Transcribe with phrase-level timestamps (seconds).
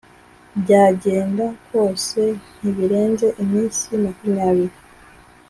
[0.61, 2.21] byagenda kose
[2.57, 4.77] ntibirenze iminsi makumyabiri